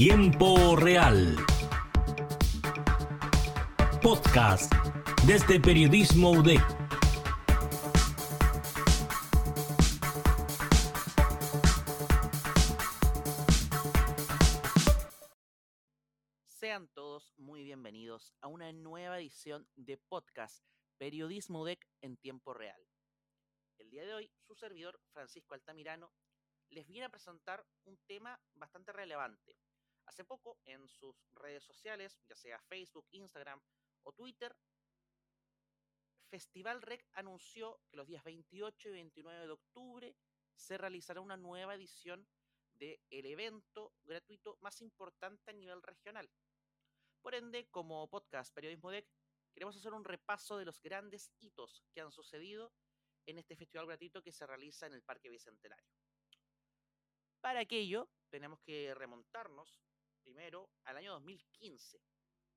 tiempo 0.00 0.76
real. 0.76 1.34
Podcast 4.00 4.72
desde 5.26 5.58
Periodismo 5.58 6.30
UDEC. 6.30 6.60
Sean 16.46 16.86
todos 16.94 17.34
muy 17.36 17.64
bienvenidos 17.64 18.32
a 18.40 18.46
una 18.46 18.72
nueva 18.72 19.18
edición 19.18 19.66
de 19.74 19.96
podcast 19.96 20.64
Periodismo 20.98 21.62
UDEC 21.62 21.84
en 22.02 22.16
tiempo 22.18 22.54
real. 22.54 22.80
El 23.78 23.90
día 23.90 24.04
de 24.06 24.14
hoy, 24.14 24.30
su 24.46 24.54
servidor 24.54 25.00
Francisco 25.12 25.54
Altamirano 25.54 26.12
les 26.70 26.86
viene 26.86 27.06
a 27.06 27.10
presentar 27.10 27.66
un 27.84 27.98
tema 28.06 28.40
bastante 28.54 28.92
relevante. 28.92 29.56
Hace 30.08 30.24
poco, 30.24 30.58
en 30.64 30.88
sus 30.88 31.14
redes 31.34 31.62
sociales, 31.62 32.18
ya 32.26 32.34
sea 32.34 32.58
Facebook, 32.62 33.06
Instagram 33.10 33.60
o 34.04 34.12
Twitter, 34.14 34.56
Festival 36.30 36.80
Rec 36.80 37.06
anunció 37.12 37.80
que 37.90 37.96
los 37.98 38.06
días 38.06 38.24
28 38.24 38.88
y 38.88 38.92
29 38.92 39.46
de 39.46 39.52
octubre 39.52 40.16
se 40.54 40.78
realizará 40.78 41.20
una 41.20 41.36
nueva 41.36 41.74
edición 41.74 42.26
del 42.72 42.98
evento 43.10 43.92
gratuito 44.04 44.56
más 44.60 44.80
importante 44.80 45.50
a 45.50 45.54
nivel 45.54 45.82
regional. 45.82 46.30
Por 47.20 47.34
ende, 47.34 47.68
como 47.68 48.08
podcast 48.08 48.54
Periodismo 48.54 48.90
DEC, 48.90 49.06
queremos 49.52 49.76
hacer 49.76 49.92
un 49.92 50.04
repaso 50.04 50.56
de 50.56 50.64
los 50.64 50.80
grandes 50.80 51.30
hitos 51.38 51.84
que 51.92 52.00
han 52.00 52.12
sucedido 52.12 52.72
en 53.26 53.38
este 53.38 53.56
festival 53.56 53.86
gratuito 53.86 54.22
que 54.22 54.32
se 54.32 54.46
realiza 54.46 54.86
en 54.86 54.94
el 54.94 55.02
Parque 55.02 55.28
Bicentenario. 55.28 55.92
Para 57.42 57.60
aquello, 57.60 58.08
tenemos 58.30 58.60
que 58.60 58.94
remontarnos 58.94 59.82
primero 60.28 60.68
al 60.84 60.98
año 60.98 61.12
2015, 61.12 62.02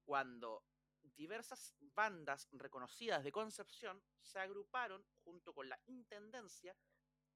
cuando 0.04 0.66
diversas 1.16 1.74
bandas 1.80 2.50
reconocidas 2.52 3.24
de 3.24 3.32
Concepción 3.32 4.04
se 4.20 4.40
agruparon 4.40 5.06
junto 5.24 5.54
con 5.54 5.70
la 5.70 5.80
Intendencia, 5.86 6.76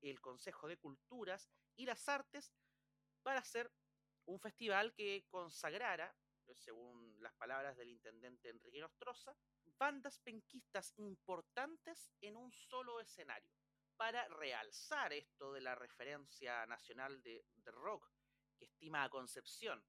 el 0.02 0.20
Consejo 0.20 0.68
de 0.68 0.76
Culturas 0.76 1.50
y 1.78 1.86
las 1.86 2.10
Artes 2.10 2.54
para 3.24 3.40
hacer 3.40 3.72
un 4.26 4.38
festival 4.42 4.94
que 4.94 5.26
consagrara, 5.30 6.14
según 6.54 7.16
las 7.22 7.34
palabras 7.36 7.78
del 7.78 7.88
intendente 7.88 8.50
Enrique 8.50 8.82
Nostroza, 8.82 9.38
bandas 9.78 10.20
penquistas 10.20 10.94
importantes 10.98 12.12
en 12.20 12.36
un 12.36 12.52
solo 12.52 13.00
escenario 13.00 13.54
para 13.96 14.28
realzar 14.28 15.14
esto 15.14 15.54
de 15.54 15.62
la 15.62 15.76
referencia 15.76 16.66
nacional 16.66 17.24
de, 17.24 17.46
de, 17.56 17.72
rock 17.72 18.12
que 18.58 18.66
estima 18.66 19.06
a 19.06 19.10
Concepción. 19.10 19.82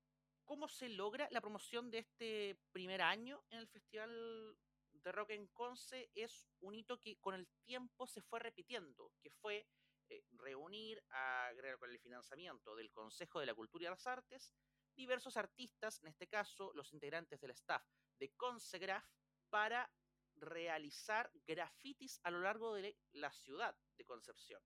¿Cómo 0.46 0.68
se 0.68 0.88
logra 0.88 1.26
la 1.32 1.40
promoción 1.40 1.90
de 1.90 1.98
este 1.98 2.56
primer 2.70 3.02
año 3.02 3.44
en 3.50 3.58
el 3.58 3.66
Festival 3.66 4.56
de 4.92 5.10
Rock 5.10 5.30
en 5.30 5.48
Conce? 5.48 6.08
Es 6.14 6.46
un 6.60 6.72
hito 6.76 7.00
que 7.00 7.16
con 7.16 7.34
el 7.34 7.48
tiempo 7.64 8.06
se 8.06 8.22
fue 8.22 8.38
repitiendo, 8.38 9.12
que 9.20 9.30
fue 9.30 9.66
eh, 10.08 10.22
reunir 10.30 11.02
a, 11.10 11.50
con 11.80 11.90
el 11.90 11.98
financiamiento 11.98 12.76
del 12.76 12.92
Consejo 12.92 13.40
de 13.40 13.46
la 13.46 13.56
Cultura 13.56 13.86
y 13.86 13.90
las 13.90 14.06
Artes 14.06 14.54
diversos 14.94 15.36
artistas, 15.36 16.00
en 16.00 16.06
este 16.06 16.28
caso 16.28 16.70
los 16.74 16.92
integrantes 16.92 17.40
del 17.40 17.50
staff 17.50 17.82
de 18.20 18.30
Concegraf, 18.36 19.04
para 19.50 19.90
realizar 20.36 21.28
grafitis 21.44 22.20
a 22.22 22.30
lo 22.30 22.38
largo 22.38 22.72
de 22.74 22.96
la 23.10 23.32
ciudad 23.32 23.76
de 23.98 24.04
Concepción, 24.04 24.62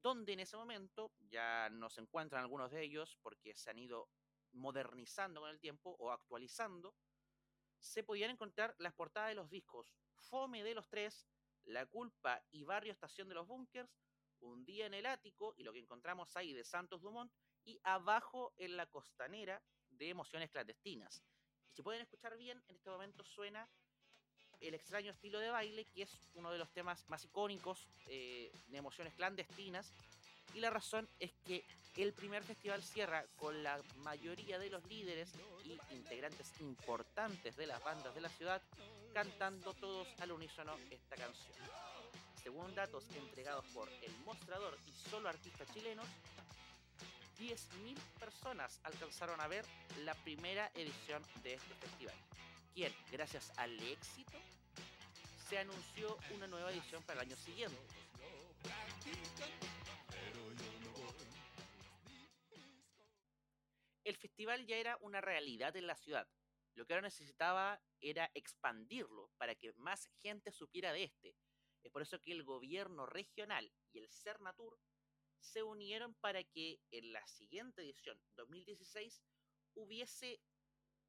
donde 0.00 0.34
en 0.34 0.40
ese 0.40 0.56
momento 0.56 1.12
ya 1.18 1.68
no 1.70 1.90
se 1.90 2.02
encuentran 2.02 2.42
algunos 2.42 2.70
de 2.70 2.84
ellos 2.84 3.18
porque 3.20 3.56
se 3.56 3.70
han 3.70 3.80
ido 3.80 4.08
modernizando 4.52 5.40
con 5.40 5.50
el 5.50 5.60
tiempo 5.60 5.96
o 5.98 6.10
actualizando, 6.10 6.94
se 7.78 8.02
podían 8.02 8.30
encontrar 8.30 8.74
las 8.78 8.94
portadas 8.94 9.30
de 9.30 9.34
los 9.34 9.50
discos 9.50 9.94
Fome 10.16 10.62
de 10.62 10.74
los 10.74 10.88
Tres, 10.88 11.26
La 11.64 11.86
Culpa 11.86 12.42
y 12.50 12.64
Barrio 12.64 12.92
Estación 12.92 13.28
de 13.28 13.34
los 13.34 13.46
Bunkers, 13.46 13.90
Un 14.40 14.64
Día 14.64 14.86
en 14.86 14.94
el 14.94 15.06
Ático 15.06 15.54
y 15.56 15.62
lo 15.62 15.72
que 15.72 15.78
encontramos 15.78 16.36
ahí 16.36 16.52
de 16.52 16.64
Santos 16.64 17.02
Dumont 17.02 17.32
y 17.64 17.80
Abajo 17.84 18.52
en 18.56 18.76
la 18.76 18.86
Costanera 18.86 19.62
de 19.90 20.08
Emociones 20.08 20.50
Clandestinas. 20.50 21.22
Y 21.70 21.74
si 21.74 21.82
pueden 21.82 22.02
escuchar 22.02 22.36
bien, 22.36 22.62
en 22.68 22.76
este 22.76 22.90
momento 22.90 23.24
suena 23.24 23.68
el 24.60 24.74
extraño 24.74 25.12
estilo 25.12 25.38
de 25.38 25.50
baile, 25.50 25.84
que 25.84 26.02
es 26.02 26.18
uno 26.34 26.50
de 26.50 26.58
los 26.58 26.72
temas 26.72 27.08
más 27.08 27.24
icónicos 27.24 27.88
eh, 28.06 28.50
de 28.66 28.76
emociones 28.76 29.14
clandestinas. 29.14 29.92
Y 30.54 30.60
la 30.60 30.70
razón 30.70 31.08
es 31.18 31.32
que 31.46 31.64
el 31.96 32.12
primer 32.12 32.44
festival 32.44 32.82
cierra 32.82 33.24
con 33.36 33.62
la 33.62 33.80
mayoría 33.96 34.58
de 34.58 34.70
los 34.70 34.84
líderes 34.86 35.30
y 35.64 35.78
integrantes 35.94 36.52
importantes 36.60 37.56
de 37.56 37.66
las 37.66 37.82
bandas 37.82 38.14
de 38.14 38.20
la 38.20 38.28
ciudad 38.28 38.62
cantando 39.12 39.74
todos 39.74 40.08
al 40.20 40.32
unísono 40.32 40.76
esta 40.90 41.16
canción. 41.16 41.56
Según 42.42 42.74
datos 42.74 43.04
entregados 43.16 43.64
por 43.74 43.88
El 44.02 44.16
Mostrador 44.24 44.78
y 44.86 45.10
solo 45.10 45.28
artistas 45.28 45.68
chilenos, 45.74 46.06
10.000 47.38 47.96
personas 48.18 48.80
alcanzaron 48.84 49.40
a 49.40 49.48
ver 49.48 49.64
la 50.04 50.14
primera 50.14 50.70
edición 50.74 51.22
de 51.42 51.54
este 51.54 51.74
festival 51.74 52.14
quien, 52.78 52.94
gracias 53.10 53.50
al 53.56 53.76
éxito, 53.80 54.38
se 55.48 55.58
anunció 55.58 56.16
una 56.36 56.46
nueva 56.46 56.70
edición 56.70 57.02
para 57.02 57.22
el 57.22 57.26
año 57.26 57.36
siguiente. 57.36 57.76
Festival 64.18 64.66
ya 64.66 64.76
era 64.76 64.98
una 65.00 65.20
realidad 65.20 65.74
en 65.76 65.86
la 65.86 65.96
ciudad. 65.96 66.28
Lo 66.74 66.86
que 66.86 66.92
ahora 66.92 67.06
necesitaba 67.08 67.80
era 68.00 68.30
expandirlo 68.34 69.30
para 69.36 69.54
que 69.54 69.72
más 69.74 70.06
gente 70.22 70.52
supiera 70.52 70.92
de 70.92 71.04
este. 71.04 71.34
Es 71.82 71.90
por 71.90 72.02
eso 72.02 72.20
que 72.20 72.32
el 72.32 72.44
gobierno 72.44 73.06
regional 73.06 73.72
y 73.92 73.98
el 73.98 74.08
Cernatur 74.10 74.78
se 75.40 75.62
unieron 75.62 76.14
para 76.14 76.44
que 76.44 76.80
en 76.90 77.12
la 77.12 77.26
siguiente 77.26 77.82
edición, 77.82 78.20
2016, 78.36 79.22
hubiese 79.74 80.40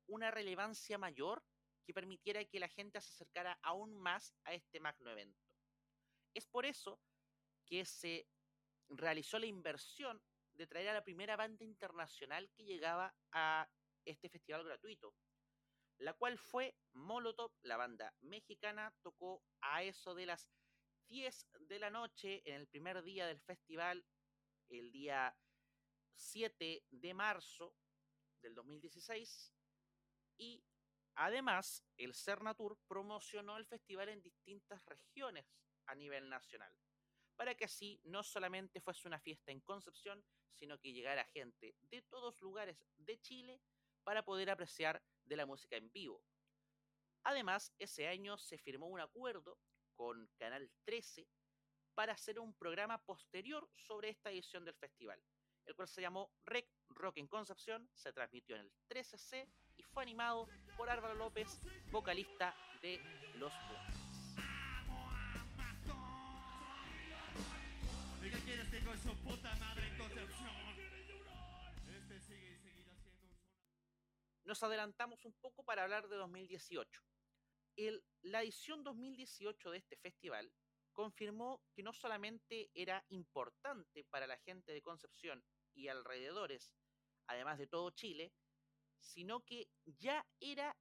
una 0.08 0.32
relevancia 0.32 0.98
mayor 0.98 1.44
que 1.86 1.94
permitiera 1.94 2.46
que 2.46 2.60
la 2.60 2.68
gente 2.68 3.02
se 3.02 3.10
acercara 3.10 3.60
aún 3.62 3.96
más 3.96 4.36
a 4.44 4.54
este 4.54 4.80
magno 4.80 5.10
evento. 5.12 5.44
Es 6.34 6.48
por 6.48 6.66
eso 6.66 7.00
que 7.66 7.86
se 7.86 8.28
realizó 8.90 9.40
la 9.40 9.48
inversión 9.48 10.22
de 10.60 10.68
traer 10.68 10.90
a 10.90 10.94
la 10.94 11.04
primera 11.06 11.38
banda 11.38 11.64
internacional 11.64 12.52
que 12.52 12.66
llegaba 12.66 13.16
a 13.32 13.66
este 14.04 14.30
festival 14.30 14.66
gratuito, 14.66 15.16
la 16.00 16.14
cual 16.14 16.38
fue 16.38 16.76
Molotov, 16.92 17.54
la 17.62 17.78
banda 17.78 18.14
mexicana, 18.20 18.94
tocó 19.02 19.42
a 19.62 19.84
eso 19.84 20.14
de 20.14 20.26
las 20.26 20.50
10 21.08 21.48
de 21.62 21.80
la 21.80 21.90
noche 21.90 22.42
en 22.44 22.56
el 22.56 22.68
primer 22.68 23.02
día 23.04 23.26
del 23.26 23.40
festival, 23.40 24.06
el 24.68 24.92
día 24.92 25.34
7 26.16 26.84
de 26.90 27.14
marzo 27.14 27.74
del 28.42 28.54
2016, 28.54 29.54
y 30.38 30.62
Además, 31.22 31.84
el 31.98 32.16
Cernatur 32.16 32.78
promocionó 32.88 33.58
el 33.58 33.66
festival 33.66 34.08
en 34.08 34.22
distintas 34.22 34.86
regiones 34.86 35.46
a 35.88 35.94
nivel 35.94 36.30
nacional, 36.30 36.74
para 37.36 37.56
que 37.56 37.66
así 37.66 38.00
no 38.06 38.24
solamente 38.24 38.80
fuese 38.80 39.06
una 39.06 39.20
fiesta 39.20 39.52
en 39.52 39.60
Concepción, 39.60 40.24
sino 40.54 40.80
que 40.80 40.94
llegara 40.94 41.26
gente 41.26 41.76
de 41.82 42.02
todos 42.04 42.40
lugares 42.42 42.78
de 42.98 43.20
Chile 43.20 43.62
para 44.04 44.24
poder 44.24 44.50
apreciar 44.50 45.02
de 45.26 45.36
la 45.36 45.46
música 45.46 45.78
en 45.78 45.92
vivo. 45.92 46.24
Además, 47.24 47.74
ese 47.80 48.08
año 48.08 48.38
se 48.38 48.58
firmó 48.58 48.88
un 48.88 49.00
acuerdo 49.00 49.60
con 49.96 50.28
Canal 50.38 50.72
13 50.86 51.28
para 51.94 52.14
hacer 52.14 52.40
un 52.40 52.54
programa 52.54 53.04
posterior 53.04 53.70
sobre 53.76 54.10
esta 54.10 54.32
edición 54.32 54.64
del 54.64 54.76
festival, 54.76 55.22
el 55.66 55.76
cual 55.76 55.88
se 55.88 56.02
llamó 56.02 56.32
Rec 56.46 56.68
Rock 56.90 57.18
en 57.18 57.28
Concepción, 57.28 57.90
se 57.94 58.14
transmitió 58.14 58.56
en 58.56 58.62
el 58.62 58.72
13C 58.90 59.48
y 59.76 59.84
fue 59.84 60.04
animado 60.04 60.48
por 60.78 60.90
Álvaro 60.90 61.16
López, 61.16 61.60
vocalista 61.92 62.56
de 62.82 63.00
Los 63.36 63.54
Bunkers. 63.68 64.10
Nos 74.50 74.64
adelantamos 74.64 75.26
un 75.26 75.34
poco 75.36 75.64
para 75.64 75.84
hablar 75.84 76.08
de 76.08 76.16
2018. 76.16 77.04
El, 77.76 78.04
la 78.24 78.42
edición 78.42 78.84
2018 78.84 79.70
de 79.70 79.78
este 79.78 79.96
festival 79.96 80.52
confirmó 80.92 81.62
que 81.72 81.84
no 81.84 81.94
solamente 81.94 82.72
era 82.74 83.06
importante 83.10 84.06
para 84.06 84.26
la 84.26 84.40
gente 84.40 84.72
de 84.72 84.82
Concepción 84.82 85.46
y 85.76 85.88
alrededores, 85.88 86.74
además 87.28 87.60
de 87.60 87.68
todo 87.68 87.92
Chile, 87.92 88.34
sino 88.98 89.46
que 89.46 89.70
ya 89.86 90.26
era 90.40 90.76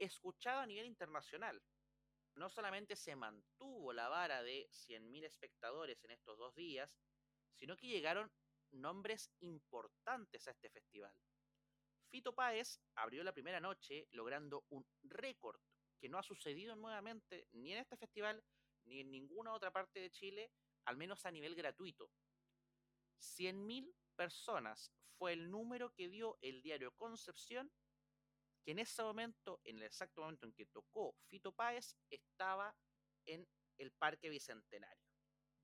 escuchado 0.00 0.58
a 0.58 0.66
nivel 0.66 0.86
internacional. 0.86 1.62
No 2.34 2.50
solamente 2.50 2.96
se 2.96 3.14
mantuvo 3.14 3.92
la 3.92 4.08
vara 4.08 4.42
de 4.42 4.68
100.000 4.72 5.26
espectadores 5.26 6.02
en 6.02 6.10
estos 6.10 6.36
dos 6.36 6.56
días, 6.56 6.90
sino 7.54 7.76
que 7.76 7.86
llegaron 7.86 8.32
nombres 8.72 9.30
importantes 9.38 10.48
a 10.48 10.50
este 10.50 10.70
festival. 10.70 11.14
Fito 12.10 12.34
Páez 12.34 12.80
abrió 12.96 13.22
la 13.22 13.32
primera 13.32 13.60
noche 13.60 14.08
logrando 14.10 14.64
un 14.70 14.84
récord 15.02 15.60
que 16.00 16.08
no 16.08 16.18
ha 16.18 16.22
sucedido 16.22 16.74
nuevamente 16.74 17.46
ni 17.52 17.72
en 17.72 17.78
este 17.78 17.96
festival 17.96 18.42
ni 18.86 19.00
en 19.00 19.10
ninguna 19.10 19.52
otra 19.52 19.70
parte 19.70 20.00
de 20.00 20.10
Chile, 20.10 20.50
al 20.86 20.96
menos 20.96 21.24
a 21.24 21.30
nivel 21.30 21.54
gratuito. 21.54 22.10
100.000 23.20 23.94
personas 24.16 24.92
fue 25.18 25.34
el 25.34 25.50
número 25.50 25.92
que 25.92 26.08
dio 26.08 26.38
el 26.40 26.62
diario 26.62 26.92
Concepción, 26.96 27.70
que 28.64 28.72
en 28.72 28.80
ese 28.80 29.02
momento, 29.02 29.60
en 29.64 29.76
el 29.76 29.84
exacto 29.84 30.22
momento 30.22 30.46
en 30.46 30.52
que 30.54 30.66
tocó 30.66 31.14
Fito 31.28 31.52
Páez, 31.52 31.96
estaba 32.08 32.74
en 33.26 33.46
el 33.78 33.92
Parque 33.92 34.30
Bicentenario. 34.30 35.06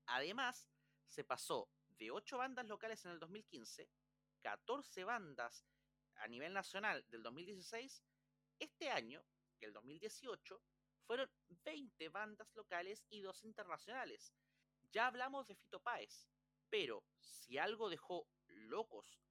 Además, 0.05 0.69
se 1.07 1.23
pasó 1.23 1.69
de 1.89 2.11
8 2.11 2.37
bandas 2.37 2.67
locales 2.67 3.03
en 3.05 3.11
el 3.11 3.19
2015, 3.19 3.89
14 4.41 5.03
bandas 5.03 5.65
a 6.19 6.27
nivel 6.27 6.53
nacional 6.53 7.05
del 7.09 7.23
2016, 7.23 8.03
este 8.59 8.89
año, 8.89 9.23
el 9.61 9.73
2018, 9.73 10.61
fueron 11.05 11.31
20 11.47 12.09
bandas 12.09 12.53
locales 12.55 13.05
y 13.09 13.21
dos 13.21 13.43
internacionales. 13.43 14.33
Ya 14.91 15.07
hablamos 15.07 15.47
de 15.47 15.55
Fito 15.55 15.79
Páez, 15.79 16.27
pero 16.69 17.03
si 17.19 17.57
algo 17.57 17.89
dejó 17.89 18.27
locos 18.47 19.21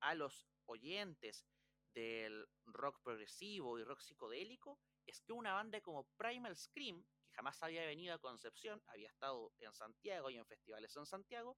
a 0.00 0.14
los 0.14 0.46
oyentes 0.66 1.46
del 1.94 2.46
rock 2.66 3.00
progresivo 3.02 3.78
y 3.78 3.84
rock 3.84 4.00
psicodélico, 4.00 4.78
es 5.06 5.20
que 5.22 5.32
una 5.32 5.54
banda 5.54 5.80
como 5.80 6.04
Primal 6.16 6.56
Scream, 6.56 7.02
que 7.02 7.34
jamás 7.34 7.62
había 7.62 7.86
venido 7.86 8.14
a 8.14 8.18
Concepción, 8.18 8.82
había 8.86 9.08
estado 9.08 9.52
en 9.58 9.72
Santiago 9.72 10.30
y 10.30 10.36
en 10.36 10.46
festivales 10.46 10.94
en 10.96 11.06
Santiago, 11.06 11.56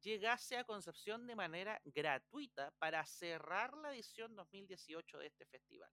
llegase 0.00 0.56
a 0.56 0.64
Concepción 0.64 1.26
de 1.26 1.36
manera 1.36 1.80
gratuita 1.84 2.70
para 2.78 3.04
cerrar 3.04 3.76
la 3.78 3.92
edición 3.92 4.34
2018 4.36 5.18
de 5.18 5.26
este 5.26 5.46
festival. 5.46 5.90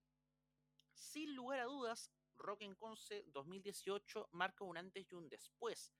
Sin 0.92 1.34
lugar 1.34 1.60
a 1.60 1.64
dudas, 1.64 2.10
Rock 2.36 2.62
en 2.62 2.74
Conce 2.74 3.24
2018 3.26 4.28
marca 4.32 4.64
un 4.64 4.76
antes 4.76 5.06
y 5.10 5.14
un 5.14 5.28
después. 5.28 5.92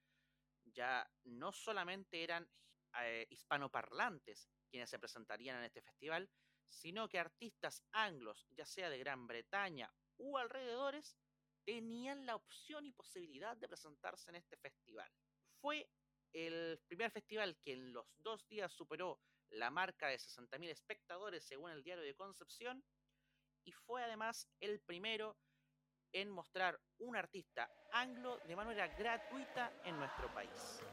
Ya 0.65 1.09
no 1.25 1.53
solamente 1.53 2.23
eran 2.23 2.49
eh, 3.03 3.27
hispanoparlantes 3.31 4.49
quienes 4.69 4.91
se 4.91 4.99
presentarían 4.99 5.59
en 5.59 5.65
este 5.65 5.83
festival, 5.83 6.31
sino 6.69 7.09
que 7.09 7.19
artistas 7.19 7.83
anglos, 7.93 8.47
ya 8.51 8.67
sea 8.67 8.91
de 8.91 8.99
Gran 8.99 9.27
Bretaña 9.27 9.93
u 10.19 10.37
alrededores, 10.37 11.17
tenían 11.65 12.27
la 12.27 12.37
opción 12.37 12.87
y 12.87 12.93
posibilidad 12.93 13.57
de 13.57 13.69
presentarse 13.69 14.31
en 14.31 14.37
este 14.37 14.57
festival. 14.57 15.11
Fue 15.61 15.89
el 16.33 16.79
primer 16.87 17.11
festival 17.11 17.57
que 17.63 17.73
en 17.73 17.93
los 17.93 18.07
dos 18.19 18.47
días 18.49 18.73
superó 18.73 19.21
la 19.51 19.71
marca 19.71 20.09
de 20.09 20.17
60.000 20.17 20.71
espectadores 20.71 21.45
según 21.45 21.71
el 21.71 21.83
diario 21.83 22.05
de 22.05 22.15
Concepción 22.15 22.83
y 23.65 23.73
fue 23.73 24.03
además 24.03 24.49
el 24.61 24.81
primero 24.81 25.37
en 26.13 26.31
mostrar 26.31 26.81
un 26.99 27.17
artista 27.17 27.71
anglo 27.93 28.39
de 28.45 28.57
manera 28.57 28.89
gratuita 28.89 29.73
en 29.85 29.99
nuestro 29.99 30.33
país. 30.33 30.87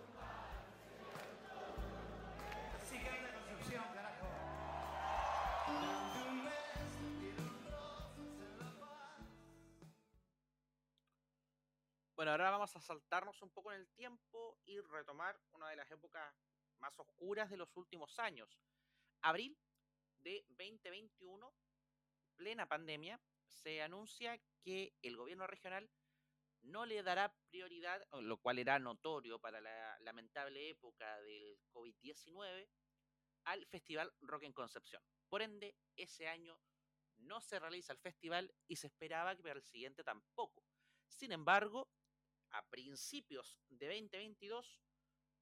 Bueno, 12.23 12.31
ahora 12.31 12.51
vamos 12.51 12.73
a 12.73 12.79
saltarnos 12.79 13.41
un 13.41 13.49
poco 13.49 13.73
en 13.73 13.81
el 13.81 13.89
tiempo 13.89 14.57
y 14.63 14.79
retomar 14.79 15.37
una 15.51 15.69
de 15.69 15.75
las 15.75 15.91
épocas 15.91 16.33
más 16.79 16.97
oscuras 16.97 17.49
de 17.49 17.57
los 17.57 17.75
últimos 17.75 18.17
años. 18.17 18.61
Abril 19.23 19.59
de 20.19 20.45
2021, 20.47 21.53
plena 22.37 22.65
pandemia, 22.65 23.19
se 23.45 23.81
anuncia 23.81 24.39
que 24.61 24.93
el 25.01 25.17
gobierno 25.17 25.47
regional 25.47 25.91
no 26.61 26.85
le 26.85 27.03
dará 27.03 27.35
prioridad, 27.49 28.01
lo 28.13 28.37
cual 28.37 28.57
era 28.57 28.79
notorio 28.79 29.37
para 29.37 29.59
la 29.59 29.99
lamentable 29.99 30.69
época 30.69 31.19
del 31.23 31.59
COVID-19, 31.73 32.69
al 33.43 33.65
Festival 33.65 34.13
Rock 34.21 34.43
en 34.43 34.53
Concepción. 34.53 35.03
Por 35.27 35.41
ende, 35.41 35.75
ese 35.97 36.29
año 36.29 36.57
no 37.17 37.41
se 37.41 37.59
realiza 37.59 37.91
el 37.91 37.99
festival 37.99 38.55
y 38.69 38.77
se 38.77 38.87
esperaba 38.87 39.35
que 39.35 39.43
para 39.43 39.55
el 39.55 39.63
siguiente 39.65 40.05
tampoco. 40.05 40.63
Sin 41.09 41.33
embargo, 41.33 41.89
a 42.53 42.63
principios 42.69 43.59
de 43.69 43.87
2022, 43.87 44.79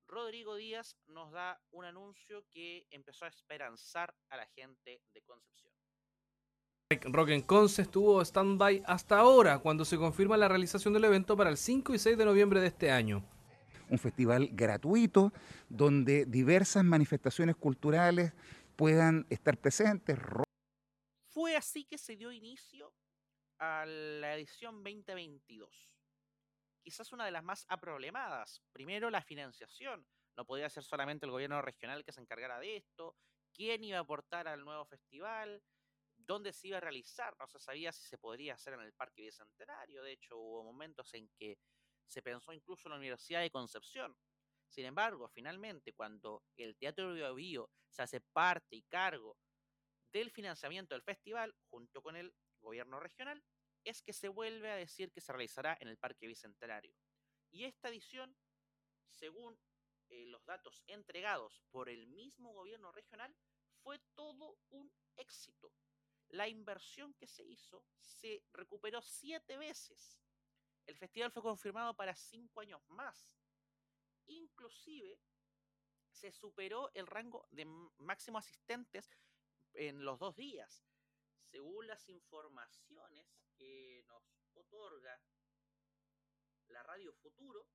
Rodrigo 0.07 0.55
Díaz 0.55 0.97
nos 1.07 1.31
da 1.31 1.61
un 1.71 1.85
anuncio 1.85 2.45
que 2.51 2.87
empezó 2.89 3.25
a 3.25 3.27
esperanzar 3.27 4.15
a 4.29 4.37
la 4.37 4.47
gente 4.47 5.01
de 5.13 5.21
Concepción. 5.21 5.71
Rock 7.05 7.29
en 7.29 7.41
Conce 7.41 7.83
estuvo 7.83 8.21
stand-by 8.21 8.83
hasta 8.85 9.19
ahora, 9.19 9.59
cuando 9.59 9.85
se 9.85 9.97
confirma 9.97 10.35
la 10.35 10.49
realización 10.49 10.93
del 10.93 11.05
evento 11.05 11.37
para 11.37 11.49
el 11.49 11.57
5 11.57 11.93
y 11.93 11.99
6 11.99 12.17
de 12.17 12.25
noviembre 12.25 12.59
de 12.59 12.67
este 12.67 12.91
año. 12.91 13.23
Un 13.89 13.97
festival 13.97 14.49
gratuito 14.51 15.31
donde 15.69 16.25
diversas 16.25 16.83
manifestaciones 16.83 17.55
culturales 17.55 18.33
puedan 18.75 19.25
estar 19.29 19.57
presentes. 19.57 20.17
Fue 21.29 21.55
así 21.55 21.85
que 21.85 21.97
se 21.97 22.17
dio 22.17 22.31
inicio 22.31 22.93
a 23.59 23.85
la 23.85 24.35
edición 24.35 24.83
2022. 24.83 25.91
Quizás 26.81 27.11
una 27.11 27.25
de 27.25 27.31
las 27.31 27.43
más 27.43 27.65
aproblemadas. 27.69 28.61
Primero, 28.71 29.09
la 29.09 29.21
financiación. 29.21 30.05
No 30.35 30.45
podía 30.45 30.69
ser 30.69 30.83
solamente 30.83 31.25
el 31.25 31.31
gobierno 31.31 31.61
regional 31.61 32.03
que 32.03 32.11
se 32.11 32.21
encargara 32.21 32.59
de 32.59 32.77
esto. 32.77 33.15
¿Quién 33.53 33.83
iba 33.83 33.97
a 33.97 34.01
aportar 34.01 34.47
al 34.47 34.63
nuevo 34.63 34.85
festival? 34.85 35.61
dónde 36.25 36.53
se 36.53 36.67
iba 36.67 36.77
a 36.77 36.81
realizar, 36.81 37.35
no 37.39 37.47
se 37.47 37.59
sabía 37.59 37.91
si 37.91 38.03
se 38.03 38.17
podría 38.17 38.53
hacer 38.53 38.73
en 38.73 38.81
el 38.81 38.93
Parque 38.93 39.21
Bicentenario, 39.21 40.03
de 40.03 40.13
hecho 40.13 40.37
hubo 40.37 40.63
momentos 40.63 41.13
en 41.13 41.29
que 41.37 41.57
se 42.05 42.21
pensó 42.21 42.53
incluso 42.53 42.87
en 42.87 42.91
la 42.91 42.97
Universidad 42.97 43.41
de 43.41 43.51
Concepción. 43.51 44.17
Sin 44.67 44.85
embargo, 44.85 45.27
finalmente, 45.29 45.93
cuando 45.93 46.43
el 46.55 46.77
Teatro 46.77 47.13
Bio, 47.13 47.35
Bio 47.35 47.69
se 47.89 48.03
hace 48.03 48.21
parte 48.21 48.75
y 48.75 48.83
cargo 48.83 49.37
del 50.11 50.31
financiamiento 50.31 50.95
del 50.95 51.03
festival, 51.03 51.55
junto 51.69 52.01
con 52.01 52.15
el 52.15 52.33
gobierno 52.59 52.99
regional, 52.99 53.43
es 53.83 54.01
que 54.01 54.13
se 54.13 54.29
vuelve 54.29 54.71
a 54.71 54.75
decir 54.75 55.11
que 55.11 55.21
se 55.21 55.31
realizará 55.31 55.77
en 55.79 55.87
el 55.87 55.97
Parque 55.97 56.27
Bicentenario. 56.27 56.95
Y 57.49 57.65
esta 57.65 57.89
edición, 57.89 58.35
según 59.09 59.59
eh, 60.09 60.25
los 60.27 60.45
datos 60.45 60.83
entregados 60.87 61.61
por 61.71 61.89
el 61.89 62.07
mismo 62.07 62.53
gobierno 62.53 62.91
regional, 62.91 63.35
fue 63.83 63.99
todo 64.15 64.57
un 64.69 64.91
éxito 65.17 65.73
la 66.31 66.47
inversión 66.47 67.13
que 67.13 67.27
se 67.27 67.43
hizo 67.43 67.85
se 67.99 68.43
recuperó 68.53 69.01
siete 69.01 69.57
veces. 69.57 70.19
El 70.85 70.95
festival 70.95 71.31
fue 71.31 71.41
confirmado 71.41 71.95
para 71.95 72.15
cinco 72.15 72.61
años 72.61 72.81
más. 72.87 73.37
Inclusive 74.27 75.19
se 76.09 76.31
superó 76.31 76.91
el 76.93 77.07
rango 77.07 77.47
de 77.51 77.65
máximo 77.97 78.37
asistentes 78.37 79.09
en 79.73 80.03
los 80.03 80.19
dos 80.19 80.35
días. 80.35 80.85
Según 81.51 81.85
las 81.85 82.07
informaciones 82.07 83.27
que 83.57 84.05
nos 84.07 84.23
otorga 84.53 85.21
la 86.69 86.81
Radio 86.81 87.11
Futuro, 87.11 87.67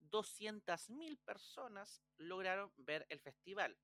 200.000 0.00 1.16
personas 1.24 2.02
lograron 2.16 2.72
ver 2.76 3.06
el 3.08 3.20
festival. 3.20 3.78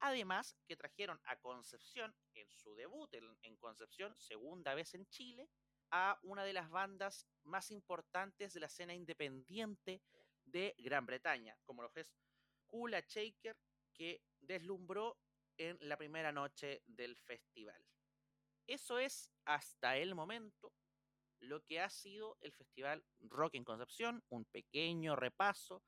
Además, 0.00 0.58
que 0.66 0.76
trajeron 0.76 1.18
a 1.24 1.40
Concepción, 1.40 2.14
en 2.34 2.50
su 2.50 2.74
debut 2.74 3.08
en, 3.14 3.56
Concepción, 3.56 4.14
segunda 4.18 4.74
vez 4.74 4.92
en 4.92 5.08
Chile, 5.08 5.48
a 5.90 6.18
una 6.22 6.44
de 6.44 6.52
las 6.52 6.68
bandas 6.68 7.26
más 7.44 7.70
importantes 7.70 8.52
de 8.52 8.60
la 8.60 8.66
escena 8.66 8.92
independiente 8.92 10.02
de 10.44 10.74
Gran 10.76 11.06
Bretaña, 11.06 11.58
como 11.64 11.80
lo 11.82 11.90
es 11.94 12.14
Kula 12.66 13.00
Shaker, 13.00 13.56
que 13.94 14.22
deslumbró 14.38 15.18
en 15.56 15.78
la 15.80 15.96
primera 15.96 16.30
noche 16.30 16.82
del 16.86 17.16
festival. 17.16 17.82
Eso 18.68 18.98
es 18.98 19.32
hasta 19.46 19.96
el 19.96 20.14
momento 20.14 20.74
lo 21.40 21.64
que 21.64 21.80
ha 21.80 21.88
sido 21.88 22.36
el 22.42 22.52
Festival 22.52 23.02
Rock 23.20 23.54
en 23.54 23.64
Concepción, 23.64 24.22
un 24.28 24.44
pequeño 24.44 25.16
repaso 25.16 25.82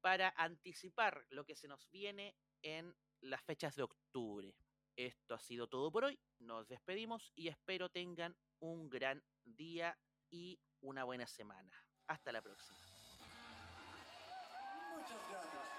para 0.00 0.32
anticipar 0.36 1.26
lo 1.30 1.44
que 1.44 1.56
se 1.56 1.66
nos 1.66 1.90
viene 1.90 2.36
en 2.62 2.94
las 3.20 3.42
fechas 3.42 3.74
de 3.74 3.82
octubre. 3.82 4.54
Esto 4.96 5.34
ha 5.34 5.40
sido 5.40 5.66
todo 5.66 5.90
por 5.90 6.04
hoy, 6.04 6.20
nos 6.38 6.68
despedimos 6.68 7.32
y 7.34 7.48
espero 7.48 7.90
tengan 7.90 8.36
un 8.60 8.88
gran 8.88 9.24
día 9.44 9.98
y 10.30 10.60
una 10.80 11.02
buena 11.02 11.26
semana. 11.26 11.72
Hasta 12.06 12.30
la 12.30 12.40
próxima. 12.40 12.78
Muchas 14.92 15.28
gracias. 15.28 15.70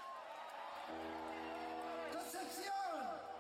¡Concepción! 2.12 3.31